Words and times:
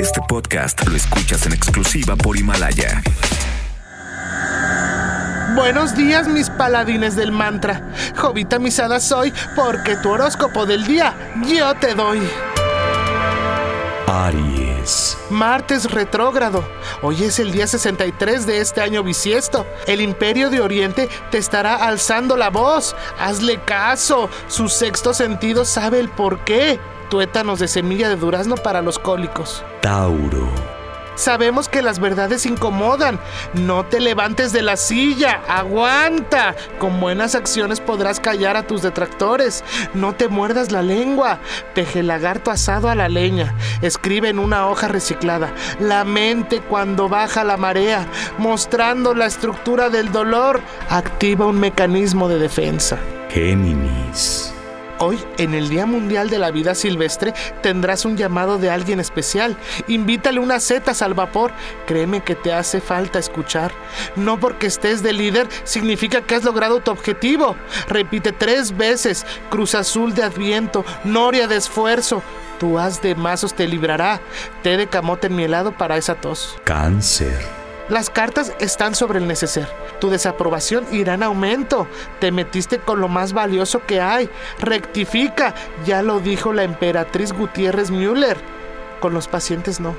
Este 0.00 0.20
podcast 0.28 0.84
lo 0.88 0.96
escuchas 0.96 1.46
en 1.46 1.52
exclusiva 1.52 2.16
por 2.16 2.36
Himalaya. 2.36 3.02
Buenos 5.54 5.94
días, 5.94 6.26
mis 6.26 6.50
paladines 6.50 7.14
del 7.14 7.30
mantra. 7.30 7.92
Jovita 8.16 8.58
misada 8.58 8.98
soy 8.98 9.32
porque 9.54 9.96
tu 9.96 10.10
horóscopo 10.10 10.66
del 10.66 10.86
día 10.86 11.14
yo 11.46 11.74
te 11.74 11.94
doy. 11.94 12.20
Aries. 14.08 15.16
Martes 15.30 15.88
retrógrado. 15.92 16.64
Hoy 17.02 17.22
es 17.22 17.38
el 17.38 17.52
día 17.52 17.68
63 17.68 18.46
de 18.46 18.58
este 18.58 18.80
año 18.80 19.04
bisiesto. 19.04 19.66
El 19.86 20.00
imperio 20.00 20.50
de 20.50 20.60
Oriente 20.60 21.08
te 21.30 21.38
estará 21.38 21.76
alzando 21.76 22.36
la 22.36 22.50
voz. 22.50 22.96
Hazle 23.20 23.62
caso. 23.62 24.28
Su 24.48 24.68
sexto 24.68 25.14
sentido 25.14 25.64
sabe 25.64 26.00
el 26.00 26.08
por 26.08 26.40
qué. 26.44 26.80
Tuétanos 27.10 27.58
de 27.58 27.66
semilla 27.66 28.08
de 28.08 28.16
durazno 28.16 28.54
para 28.54 28.82
los 28.82 29.00
cólicos. 29.00 29.64
Tauro. 29.82 30.48
Sabemos 31.16 31.68
que 31.68 31.82
las 31.82 31.98
verdades 31.98 32.46
incomodan. 32.46 33.20
No 33.52 33.84
te 33.84 34.00
levantes 34.00 34.52
de 34.52 34.62
la 34.62 34.76
silla. 34.76 35.42
Aguanta. 35.48 36.54
Con 36.78 36.98
buenas 36.98 37.34
acciones 37.34 37.78
podrás 37.80 38.20
callar 38.20 38.56
a 38.56 38.66
tus 38.66 38.80
detractores. 38.80 39.62
No 39.92 40.14
te 40.14 40.28
muerdas 40.28 40.72
la 40.72 40.82
lengua. 40.82 41.40
Peje 41.74 42.02
lagarto 42.02 42.50
asado 42.50 42.88
a 42.88 42.94
la 42.94 43.10
leña. 43.10 43.54
Escribe 43.82 44.30
en 44.30 44.38
una 44.38 44.68
hoja 44.68 44.88
reciclada. 44.88 45.52
La 45.78 46.04
mente 46.04 46.60
cuando 46.60 47.10
baja 47.10 47.44
la 47.44 47.58
marea. 47.58 48.06
Mostrando 48.38 49.12
la 49.12 49.26
estructura 49.26 49.90
del 49.90 50.12
dolor. 50.12 50.60
Activa 50.88 51.44
un 51.44 51.60
mecanismo 51.60 52.28
de 52.28 52.38
defensa. 52.38 52.98
Géminis. 53.28 54.49
Hoy, 55.02 55.18
en 55.38 55.54
el 55.54 55.70
Día 55.70 55.86
Mundial 55.86 56.28
de 56.28 56.38
la 56.38 56.50
Vida 56.50 56.74
Silvestre, 56.74 57.32
tendrás 57.62 58.04
un 58.04 58.18
llamado 58.18 58.58
de 58.58 58.68
alguien 58.68 59.00
especial. 59.00 59.56
Invítale 59.88 60.40
unas 60.40 60.62
setas 60.62 61.00
al 61.00 61.14
vapor. 61.14 61.52
Créeme 61.86 62.22
que 62.22 62.34
te 62.34 62.52
hace 62.52 62.82
falta 62.82 63.18
escuchar. 63.18 63.72
No 64.14 64.38
porque 64.38 64.66
estés 64.66 65.02
de 65.02 65.14
líder 65.14 65.48
significa 65.64 66.20
que 66.20 66.34
has 66.34 66.44
logrado 66.44 66.80
tu 66.80 66.90
objetivo. 66.90 67.56
Repite 67.88 68.32
tres 68.32 68.76
veces. 68.76 69.24
Cruz 69.48 69.74
Azul 69.74 70.14
de 70.14 70.22
Adviento, 70.22 70.84
Noria 71.04 71.48
de 71.48 71.56
Esfuerzo. 71.56 72.22
Tu 72.58 72.78
haz 72.78 73.00
de 73.00 73.14
mazos 73.14 73.54
te 73.54 73.66
librará. 73.66 74.20
Té 74.62 74.76
de 74.76 74.86
camote 74.86 75.28
en 75.28 75.36
mi 75.36 75.44
helado 75.44 75.72
para 75.72 75.96
esa 75.96 76.16
tos. 76.16 76.58
Cáncer. 76.64 77.59
Las 77.90 78.08
cartas 78.08 78.52
están 78.60 78.94
sobre 78.94 79.18
el 79.18 79.26
neceser. 79.26 79.68
Tu 80.00 80.10
desaprobación 80.10 80.86
irá 80.92 81.14
en 81.14 81.24
aumento. 81.24 81.88
Te 82.20 82.30
metiste 82.30 82.78
con 82.78 83.00
lo 83.00 83.08
más 83.08 83.32
valioso 83.32 83.84
que 83.84 84.00
hay. 84.00 84.30
Rectifica. 84.60 85.54
Ya 85.84 86.00
lo 86.00 86.20
dijo 86.20 86.52
la 86.52 86.62
emperatriz 86.62 87.32
Gutiérrez 87.32 87.90
Müller. 87.90 88.38
Con 89.00 89.12
los 89.12 89.26
pacientes 89.26 89.80
no. 89.80 89.96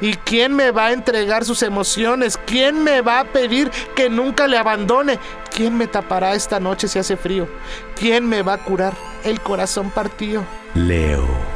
¿Y 0.00 0.14
quién 0.14 0.54
me 0.54 0.70
va 0.70 0.86
a 0.86 0.92
entregar 0.92 1.44
sus 1.44 1.62
emociones? 1.62 2.38
¿Quién 2.46 2.82
me 2.82 3.02
va 3.02 3.20
a 3.20 3.24
pedir 3.24 3.70
que 3.94 4.08
nunca 4.08 4.46
le 4.46 4.56
abandone? 4.56 5.18
¿Quién 5.54 5.76
me 5.76 5.86
tapará 5.86 6.34
esta 6.34 6.60
noche 6.60 6.88
si 6.88 6.98
hace 6.98 7.18
frío? 7.18 7.46
¿Quién 7.94 8.26
me 8.26 8.42
va 8.42 8.54
a 8.54 8.64
curar 8.64 8.94
el 9.22 9.40
corazón 9.40 9.90
partido? 9.90 10.44
Leo 10.74 11.53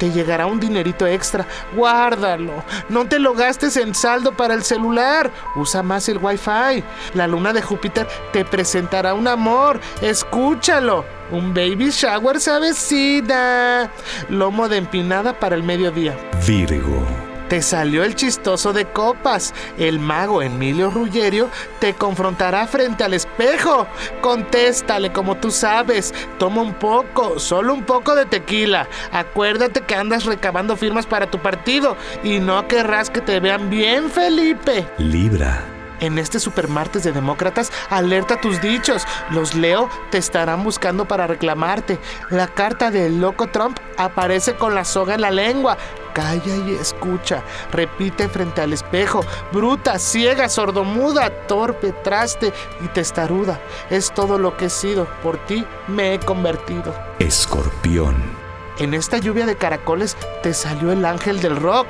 te 0.00 0.10
llegará 0.10 0.46
un 0.46 0.58
dinerito 0.58 1.06
extra. 1.06 1.46
Guárdalo. 1.76 2.64
No 2.88 3.06
te 3.06 3.18
lo 3.18 3.34
gastes 3.34 3.76
en 3.76 3.94
saldo 3.94 4.32
para 4.32 4.54
el 4.54 4.64
celular. 4.64 5.30
Usa 5.56 5.82
más 5.82 6.08
el 6.08 6.16
Wi-Fi. 6.16 6.82
La 7.14 7.26
luna 7.26 7.52
de 7.52 7.60
Júpiter 7.60 8.08
te 8.32 8.46
presentará 8.46 9.12
un 9.12 9.28
amor. 9.28 9.78
Escúchalo. 10.00 11.04
Un 11.30 11.52
baby 11.52 11.90
shower 11.90 12.40
se 12.40 12.50
avecina. 12.50 13.90
Lomo 14.30 14.68
de 14.70 14.78
empinada 14.78 15.38
para 15.38 15.54
el 15.54 15.62
mediodía. 15.62 16.16
Virgo. 16.46 17.19
Te 17.50 17.62
salió 17.62 18.04
el 18.04 18.14
chistoso 18.14 18.72
de 18.72 18.84
copas. 18.84 19.52
El 19.76 19.98
mago 19.98 20.40
Emilio 20.40 20.88
Ruggerio 20.88 21.48
te 21.80 21.94
confrontará 21.94 22.68
frente 22.68 23.02
al 23.02 23.12
espejo. 23.12 23.88
Contéstale 24.20 25.10
como 25.10 25.36
tú 25.36 25.50
sabes. 25.50 26.14
Toma 26.38 26.62
un 26.62 26.74
poco, 26.74 27.40
solo 27.40 27.74
un 27.74 27.82
poco 27.82 28.14
de 28.14 28.24
tequila. 28.24 28.86
Acuérdate 29.10 29.80
que 29.80 29.96
andas 29.96 30.26
recabando 30.26 30.76
firmas 30.76 31.06
para 31.06 31.28
tu 31.28 31.40
partido 31.40 31.96
y 32.22 32.38
no 32.38 32.68
querrás 32.68 33.10
que 33.10 33.20
te 33.20 33.40
vean 33.40 33.68
bien, 33.68 34.10
Felipe. 34.10 34.86
Libra. 34.98 35.64
En 36.00 36.18
este 36.18 36.40
supermartes 36.40 37.04
de 37.04 37.12
demócratas, 37.12 37.70
alerta 37.90 38.40
tus 38.40 38.62
dichos. 38.62 39.04
Los 39.30 39.54
Leo 39.54 39.90
te 40.10 40.18
estarán 40.18 40.64
buscando 40.64 41.06
para 41.06 41.26
reclamarte. 41.26 41.98
La 42.30 42.46
carta 42.46 42.90
del 42.90 43.20
loco 43.20 43.48
Trump 43.48 43.78
aparece 43.98 44.54
con 44.54 44.74
la 44.74 44.84
soga 44.84 45.14
en 45.14 45.20
la 45.20 45.30
lengua. 45.30 45.76
Calla 46.12 46.56
y 46.56 46.74
escucha. 46.74 47.42
Repite 47.70 48.28
frente 48.28 48.60
al 48.60 48.72
espejo. 48.72 49.20
Bruta, 49.52 49.98
ciega, 49.98 50.48
sordomuda, 50.48 51.30
torpe, 51.46 51.92
traste 51.92 52.52
y 52.80 52.88
testaruda. 52.88 53.60
Es 53.90 54.12
todo 54.12 54.38
lo 54.38 54.56
que 54.56 54.66
he 54.66 54.70
sido. 54.70 55.06
Por 55.22 55.38
ti 55.46 55.64
me 55.88 56.14
he 56.14 56.20
convertido. 56.20 56.94
Escorpión. 57.18 58.39
En 58.80 58.94
esta 58.94 59.18
lluvia 59.18 59.44
de 59.44 59.56
caracoles 59.56 60.16
te 60.42 60.54
salió 60.54 60.90
el 60.90 61.04
ángel 61.04 61.42
del 61.42 61.56
rock. 61.56 61.86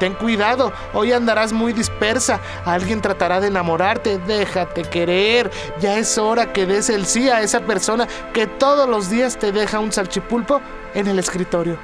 Ten 0.00 0.14
cuidado, 0.14 0.72
hoy 0.92 1.12
andarás 1.12 1.52
muy 1.52 1.72
dispersa. 1.72 2.40
Alguien 2.64 3.00
tratará 3.00 3.40
de 3.40 3.46
enamorarte. 3.46 4.18
Déjate 4.18 4.82
querer. 4.82 5.52
Ya 5.80 5.98
es 5.98 6.18
hora 6.18 6.52
que 6.52 6.66
des 6.66 6.90
el 6.90 7.06
sí 7.06 7.28
a 7.28 7.42
esa 7.42 7.60
persona 7.60 8.08
que 8.34 8.48
todos 8.48 8.88
los 8.88 9.08
días 9.08 9.38
te 9.38 9.52
deja 9.52 9.78
un 9.78 9.92
salchipulpo 9.92 10.60
en 10.94 11.06
el 11.06 11.20
escritorio, 11.20 11.78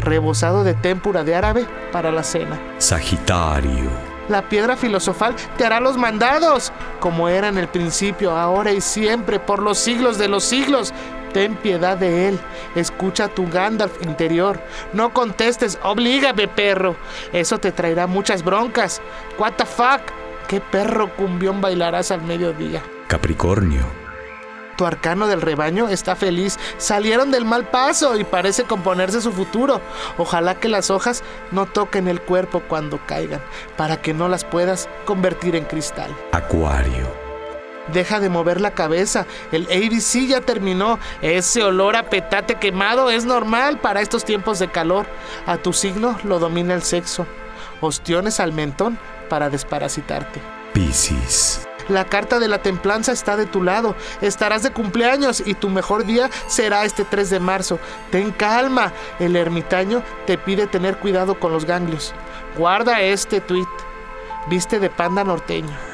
rebosado 0.00 0.62
de 0.62 0.74
témpura 0.74 1.24
de 1.24 1.34
árabe 1.34 1.66
para 1.90 2.12
la 2.12 2.22
cena. 2.22 2.60
Sagitario. 2.78 3.90
La 4.28 4.48
piedra 4.48 4.76
filosofal 4.76 5.34
te 5.58 5.66
hará 5.66 5.80
los 5.80 5.98
mandados, 5.98 6.72
como 7.00 7.28
era 7.28 7.48
en 7.48 7.58
el 7.58 7.68
principio, 7.68 8.30
ahora 8.30 8.72
y 8.72 8.80
siempre, 8.80 9.38
por 9.38 9.60
los 9.60 9.76
siglos 9.76 10.16
de 10.18 10.28
los 10.28 10.44
siglos. 10.44 10.94
Ten 11.34 11.56
piedad 11.56 11.98
de 11.98 12.28
él. 12.28 12.38
Escucha 12.76 13.26
tu 13.26 13.50
Gandalf 13.50 14.00
interior. 14.04 14.60
No 14.92 15.12
contestes, 15.12 15.80
oblígame, 15.82 16.46
perro. 16.46 16.94
Eso 17.32 17.58
te 17.58 17.72
traerá 17.72 18.06
muchas 18.06 18.44
broncas. 18.44 19.02
What 19.36 19.54
the 19.54 19.66
fuck? 19.66 20.00
¿Qué 20.46 20.60
perro 20.60 21.14
cumbión 21.16 21.60
bailarás 21.60 22.12
al 22.12 22.22
mediodía? 22.22 22.82
Capricornio. 23.08 23.82
Tu 24.76 24.86
arcano 24.86 25.26
del 25.26 25.40
rebaño 25.40 25.88
está 25.88 26.14
feliz. 26.14 26.56
Salieron 26.78 27.32
del 27.32 27.44
mal 27.44 27.68
paso 27.68 28.16
y 28.16 28.22
parece 28.22 28.62
componerse 28.62 29.20
su 29.20 29.32
futuro. 29.32 29.80
Ojalá 30.18 30.60
que 30.60 30.68
las 30.68 30.90
hojas 30.90 31.24
no 31.50 31.66
toquen 31.66 32.06
el 32.06 32.20
cuerpo 32.20 32.62
cuando 32.68 33.00
caigan, 33.06 33.40
para 33.76 34.00
que 34.00 34.14
no 34.14 34.28
las 34.28 34.44
puedas 34.44 34.88
convertir 35.04 35.56
en 35.56 35.64
cristal. 35.64 36.14
Acuario. 36.30 37.23
Deja 37.92 38.20
de 38.20 38.28
mover 38.28 38.60
la 38.60 38.72
cabeza. 38.72 39.26
El 39.52 39.64
ABC 39.64 40.26
ya 40.26 40.40
terminó. 40.40 40.98
Ese 41.22 41.62
olor 41.62 41.96
a 41.96 42.04
petate 42.04 42.56
quemado 42.56 43.10
es 43.10 43.24
normal 43.24 43.78
para 43.78 44.00
estos 44.00 44.24
tiempos 44.24 44.58
de 44.58 44.68
calor. 44.68 45.06
A 45.46 45.58
tu 45.58 45.72
signo 45.72 46.18
lo 46.24 46.38
domina 46.38 46.74
el 46.74 46.82
sexo. 46.82 47.26
Ostiones 47.80 48.40
al 48.40 48.52
mentón 48.52 48.98
para 49.28 49.50
desparasitarte. 49.50 50.40
Piscis. 50.72 51.66
La 51.88 52.06
carta 52.06 52.38
de 52.38 52.48
la 52.48 52.62
templanza 52.62 53.12
está 53.12 53.36
de 53.36 53.44
tu 53.44 53.62
lado. 53.62 53.94
Estarás 54.22 54.62
de 54.62 54.70
cumpleaños 54.70 55.42
y 55.44 55.54
tu 55.54 55.68
mejor 55.68 56.06
día 56.06 56.30
será 56.46 56.84
este 56.84 57.04
3 57.04 57.28
de 57.28 57.40
marzo. 57.40 57.78
Ten 58.10 58.30
calma. 58.30 58.92
El 59.18 59.36
ermitaño 59.36 60.02
te 60.26 60.38
pide 60.38 60.66
tener 60.66 60.96
cuidado 60.96 61.38
con 61.38 61.52
los 61.52 61.66
ganglios. 61.66 62.14
Guarda 62.56 63.02
este 63.02 63.40
tweet. 63.40 63.68
Viste 64.48 64.80
de 64.80 64.88
panda 64.88 65.24
norteño. 65.24 65.93